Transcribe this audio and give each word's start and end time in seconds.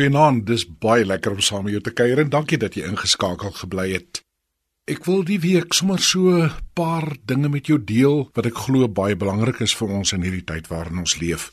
Goeienaand, 0.00 0.46
dis 0.48 0.62
baie 0.80 1.04
lekker 1.04 1.34
om 1.36 1.40
saam 1.44 1.66
met 1.66 1.74
jou 1.74 1.80
te 1.84 1.92
kuier 1.92 2.22
en 2.22 2.30
dankie 2.32 2.56
dat 2.56 2.72
jy 2.72 2.86
ingeskakel 2.88 3.50
gebly 3.52 3.90
het. 3.90 4.22
Ek 4.88 5.04
wil 5.04 5.26
die 5.28 5.36
week 5.42 5.76
sommer 5.76 6.00
so 6.00 6.32
'n 6.40 6.54
paar 6.72 7.04
dinge 7.28 7.50
met 7.52 7.66
jou 7.68 7.76
deel 7.76 8.30
wat 8.32 8.46
ek 8.46 8.56
glo 8.64 8.88
baie 8.88 9.14
belangrik 9.14 9.60
is 9.60 9.76
vir 9.76 9.92
ons 9.98 10.12
in 10.16 10.22
hierdie 10.22 10.46
tyd 10.52 10.70
waarin 10.72 11.04
ons 11.04 11.18
leef. 11.20 11.52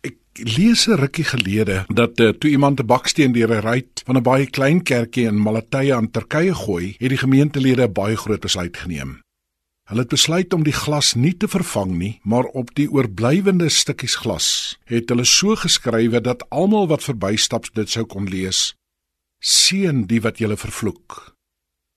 Ek 0.00 0.16
lees 0.56 0.88
'n 0.88 0.96
rukkie 0.96 1.28
gelede 1.28 1.84
dat 1.92 2.20
uh, 2.20 2.32
toe 2.32 2.50
iemand 2.50 2.80
'n 2.80 2.86
baksteen 2.86 3.32
deur 3.32 3.52
'n 3.52 3.60
ruit 3.60 4.02
van 4.06 4.16
'n 4.16 4.22
baie 4.22 4.46
klein 4.46 4.82
kerkie 4.82 5.28
in 5.28 5.36
Malatya 5.36 5.96
aan 5.96 6.10
Turkye 6.10 6.54
gooi, 6.54 6.96
het 6.98 7.10
die 7.10 7.20
gemeentelede 7.20 7.84
'n 7.84 7.92
baie 7.92 8.16
groot 8.16 8.40
besluit 8.40 8.76
geneem. 8.76 9.20
Hulle 9.84 10.00
het 10.00 10.14
besluit 10.14 10.54
om 10.56 10.62
die 10.64 10.72
glas 10.72 11.12
nie 11.14 11.34
te 11.36 11.48
vervang 11.48 11.90
nie, 11.98 12.14
maar 12.24 12.46
op 12.56 12.70
die 12.78 12.86
oorblywende 12.88 13.68
stukkies 13.68 14.16
glas 14.22 14.48
het 14.88 15.10
hulle 15.12 15.26
so 15.28 15.56
geskrywe 15.60 16.22
dat 16.24 16.46
almal 16.48 16.88
wat 16.88 17.04
verbystap 17.04 17.68
dit 17.76 17.90
sou 17.92 18.06
kon 18.08 18.24
lees: 18.24 18.72
Seën 19.44 20.06
die 20.08 20.22
wat 20.24 20.40
julle 20.40 20.56
vervloek. 20.56 21.34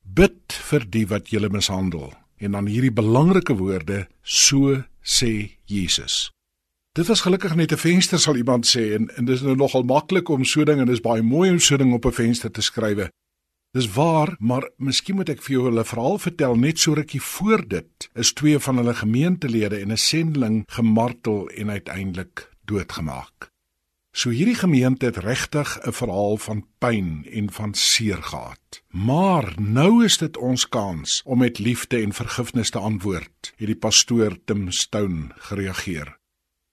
Bid 0.03 0.51
vir 0.69 0.83
die 0.83 1.05
wat 1.07 1.31
julle 1.31 1.49
mishandel. 1.49 2.11
En 2.43 2.59
dan 2.59 2.67
hierdie 2.67 2.91
belangrike 2.91 3.55
woorde: 3.55 4.07
So 4.23 4.83
sê 4.99 5.55
Jesus. 5.65 6.27
Dit 6.91 7.07
was 7.07 7.23
gelukkig 7.23 7.55
net 7.55 7.71
'n 7.71 7.77
venster 7.77 8.19
sal 8.19 8.35
iemand 8.35 8.67
sê 8.67 8.95
en 8.99 9.07
en 9.15 9.25
dis 9.25 9.41
nou 9.41 9.55
nogal 9.55 9.83
maklik 9.83 10.29
om 10.29 10.43
so 10.43 10.63
ding 10.63 10.79
en 10.79 10.91
dis 10.91 11.01
baie 11.01 11.21
mooi 11.21 11.49
om 11.49 11.59
so 11.59 11.77
ding 11.77 11.93
op 11.93 12.05
'n 12.05 12.11
venster 12.11 12.51
te 12.51 12.61
skrywe. 12.61 13.09
Dis 13.77 13.91
waar, 13.93 14.35
maar 14.39 14.63
miskien 14.81 15.19
moet 15.19 15.29
ek 15.29 15.43
vir 15.45 15.53
jou 15.53 15.63
hulle 15.67 15.83
verhaal 15.85 16.15
vertel 16.17 16.55
net 16.57 16.79
so 16.81 16.95
rukkie 16.97 17.21
voor 17.21 17.61
dit. 17.69 18.07
Is 18.17 18.31
twee 18.33 18.57
van 18.65 18.79
hulle 18.81 18.95
gemeentelede 18.97 19.77
en 19.83 19.91
'n 19.93 20.01
sendeling 20.01 20.63
gemartel 20.77 21.49
en 21.49 21.69
uiteindelik 21.69 22.49
doodgemaak. 22.65 23.51
So 24.11 24.33
hierdie 24.33 24.57
gemeente 24.57 25.05
het 25.05 25.17
regtig 25.17 25.77
'n 25.85 25.93
verhaal 25.93 26.37
van 26.37 26.65
pyn 26.79 27.27
en 27.31 27.51
van 27.51 27.73
seer 27.73 28.23
gehad. 28.23 28.81
Maar 28.89 29.53
nou 29.61 30.03
is 30.05 30.17
dit 30.17 30.37
ons 30.37 30.69
kans 30.69 31.21
om 31.25 31.37
met 31.37 31.59
liefde 31.59 32.01
en 32.01 32.13
vergifnis 32.13 32.69
te 32.69 32.79
antwoord, 32.79 33.53
het 33.55 33.67
die 33.67 33.75
pastoor 33.75 34.37
Tim 34.45 34.71
Stone 34.71 35.29
gereageer. 35.35 36.17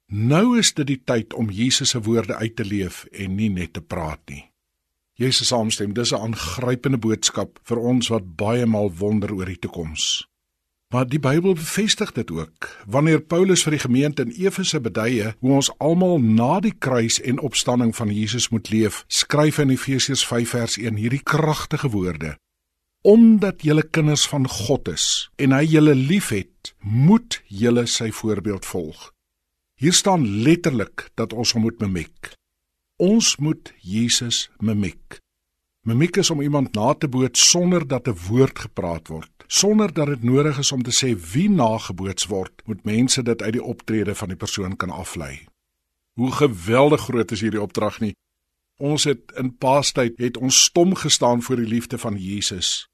Nou 0.06 0.58
is 0.58 0.72
dit 0.74 0.86
die 0.86 1.02
tyd 1.04 1.34
om 1.34 1.50
Jesus 1.50 1.90
se 1.90 2.00
woorde 2.00 2.34
uit 2.34 2.56
te 2.56 2.64
leef 2.64 3.04
en 3.04 3.34
nie 3.34 3.50
net 3.50 3.72
te 3.72 3.82
praat 3.82 4.20
nie. 4.26 4.53
Jesus 5.14 5.46
saamstem, 5.48 5.92
dis 5.94 6.10
'n 6.12 6.20
aangrypende 6.26 6.98
boodskap 6.98 7.58
vir 7.62 7.78
ons 7.78 8.08
wat 8.08 8.36
baie 8.36 8.66
maal 8.66 8.90
wonder 8.98 9.34
oor 9.34 9.46
die 9.46 9.58
toekoms. 9.58 10.26
Maar 10.94 11.08
die 11.08 11.18
Bybel 11.18 11.54
bevestig 11.54 12.12
dit 12.12 12.30
ook. 12.30 12.68
Wanneer 12.86 13.20
Paulus 13.20 13.62
vir 13.62 13.70
die 13.70 13.80
gemeente 13.80 14.22
in 14.22 14.30
Efese 14.30 14.80
beduie 14.80 15.34
hoe 15.38 15.52
ons 15.52 15.78
almal 15.78 16.20
na 16.20 16.60
die 16.60 16.74
kruis 16.78 17.20
en 17.20 17.38
opstanding 17.38 17.96
van 17.96 18.10
Jesus 18.14 18.48
moet 18.48 18.70
leef, 18.70 19.04
skryf 19.08 19.56
hy 19.56 19.62
in 19.62 19.70
Efesiërs 19.70 20.26
5 20.26 20.50
vers 20.50 20.76
1 20.78 20.96
hierdie 20.96 21.22
kragtige 21.22 21.90
woorde: 21.90 22.36
Omdat 23.02 23.62
julle 23.62 23.82
kinders 23.82 24.26
van 24.26 24.48
God 24.48 24.88
is 24.88 25.30
en 25.36 25.52
hy 25.52 25.64
julle 25.64 25.94
liefhet, 25.94 26.74
moet 26.78 27.42
julle 27.46 27.86
sy 27.86 28.10
voorbeeld 28.10 28.66
volg. 28.66 29.12
Hier 29.78 29.92
staan 29.92 30.26
letterlik 30.42 31.10
dat 31.14 31.32
ons 31.32 31.52
hom 31.52 31.62
moet 31.62 31.78
mimiek. 31.78 32.34
Ons 32.96 33.36
moet 33.36 33.72
Jesus 33.82 34.50
mimiek. 34.62 35.18
Mimiek 35.82 36.16
is 36.16 36.30
om 36.30 36.40
iemand 36.40 36.74
na 36.74 36.92
te 36.94 37.08
boot 37.08 37.36
sonder 37.36 37.86
dat 37.86 38.06
'n 38.08 38.16
woord 38.28 38.58
gepraat 38.58 39.08
word. 39.08 39.30
Sonder 39.46 39.92
dat 39.92 40.06
dit 40.06 40.22
nodig 40.22 40.58
is 40.58 40.72
om 40.72 40.82
te 40.82 40.90
sê 40.90 41.32
wie 41.32 41.50
nageboots 41.50 42.26
word, 42.26 42.62
moet 42.64 42.84
mense 42.84 43.22
dit 43.22 43.42
uit 43.42 43.52
die 43.52 43.62
optrede 43.62 44.14
van 44.14 44.28
die 44.28 44.36
persoon 44.36 44.76
kan 44.76 44.90
aflei. 44.90 45.46
Hoe 46.12 46.32
geweldig 46.32 47.00
groot 47.00 47.30
is 47.30 47.40
hierdie 47.40 47.60
opdrag 47.60 48.00
nie. 48.00 48.14
Ons 48.78 49.04
het 49.04 49.32
in 49.36 49.56
Paastyd 49.56 50.18
het 50.18 50.36
ons 50.36 50.62
stom 50.62 50.94
gestaan 50.94 51.42
voor 51.42 51.56
die 51.56 51.68
liefde 51.68 51.98
van 51.98 52.16
Jesus. 52.16 52.88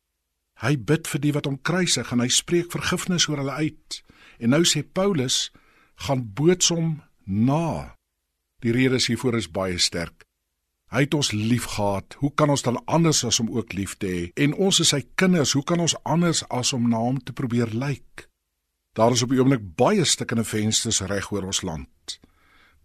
Hy 0.54 0.76
bid 0.76 1.08
vir 1.08 1.20
die 1.20 1.32
wat 1.32 1.44
hom 1.44 1.62
kruisig 1.62 2.12
en 2.12 2.20
hy 2.20 2.28
spreek 2.28 2.70
vergifnis 2.72 3.28
oor 3.28 3.36
hulle 3.36 3.52
uit. 3.52 4.02
En 4.38 4.48
nou 4.48 4.64
sê 4.64 4.82
Paulus, 4.82 5.52
gaan 5.94 6.32
boots 6.34 6.68
hom 6.68 7.02
na. 7.24 7.96
Die 8.60 8.72
rede 8.72 9.00
is 9.00 9.08
hiervoor 9.08 9.38
is 9.38 9.48
baie 9.50 9.78
sterk. 9.78 10.26
Hy 10.90 11.04
het 11.04 11.14
ons 11.14 11.30
liefgehad. 11.32 12.16
Hoe 12.18 12.32
kan 12.34 12.50
ons 12.50 12.64
dan 12.66 12.80
anders 12.90 13.22
as 13.24 13.38
om 13.40 13.50
ook 13.54 13.72
lief 13.78 13.94
te 13.96 14.08
hê? 14.10 14.22
En 14.34 14.56
ons 14.58 14.80
is 14.82 14.90
sy 14.90 15.04
kinders. 15.14 15.54
Hoe 15.54 15.62
kan 15.64 15.80
ons 15.80 15.94
anders 16.02 16.42
as 16.50 16.72
om 16.74 16.88
na 16.90 16.98
hom 16.98 17.20
te 17.22 17.32
probeer 17.32 17.70
lyk? 17.70 18.26
Daar 18.98 19.14
is 19.14 19.22
op 19.22 19.30
die 19.30 19.38
oomblik 19.38 19.62
baie 19.78 20.04
stukkende 20.04 20.44
vensters 20.44 21.00
reg 21.06 21.30
oor 21.30 21.46
ons 21.46 21.62
land. 21.62 22.18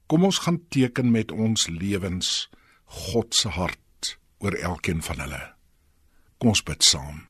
Kom 0.06 0.24
ons 0.24 0.44
gaan 0.46 0.62
teken 0.70 1.10
met 1.12 1.34
ons 1.34 1.66
lewens 1.68 2.50
God 3.10 3.34
se 3.34 3.50
hart 3.50 4.20
oor 4.38 4.54
elkeen 4.54 5.02
van 5.02 5.26
hulle. 5.26 5.42
Kom 6.38 6.54
ons 6.54 6.62
bid 6.64 6.86
saam. 6.86 7.26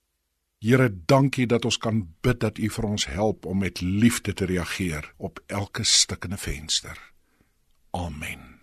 Here, 0.59 0.89
dankie 1.07 1.47
dat 1.47 1.65
ons 1.65 1.77
kan 1.79 2.03
bid 2.25 2.41
dat 2.43 2.59
U 2.59 2.67
vir 2.77 2.87
ons 2.89 3.07
help 3.07 3.45
om 3.45 3.63
met 3.63 3.79
liefde 3.81 4.33
te 4.33 4.47
reageer 4.49 5.13
op 5.17 5.39
elke 5.47 5.85
stukkende 5.87 6.37
venster. 6.41 6.99
Amen. 7.95 8.54